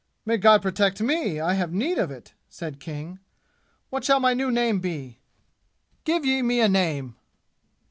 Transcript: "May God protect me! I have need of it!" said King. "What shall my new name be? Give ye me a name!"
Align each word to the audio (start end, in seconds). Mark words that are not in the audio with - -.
"May 0.25 0.37
God 0.37 0.63
protect 0.63 0.99
me! 0.99 1.39
I 1.39 1.53
have 1.53 1.71
need 1.71 1.99
of 1.99 2.09
it!" 2.09 2.33
said 2.49 2.79
King. 2.79 3.19
"What 3.91 4.03
shall 4.03 4.19
my 4.19 4.33
new 4.33 4.49
name 4.49 4.79
be? 4.79 5.19
Give 6.05 6.25
ye 6.25 6.41
me 6.41 6.59
a 6.59 6.67
name!" 6.67 7.17